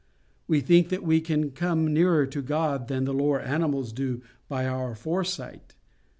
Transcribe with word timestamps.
We 0.47 0.61
think 0.61 0.89
that 0.89 1.03
we 1.03 1.21
come 1.21 1.93
nearer 1.93 2.25
to 2.25 2.41
God 2.41 2.87
than 2.87 3.03
the 3.05 3.13
lower 3.13 3.39
animals 3.39 3.93
do 3.93 4.23
by 4.49 4.65
our 4.65 4.95
foresight. 4.95 5.75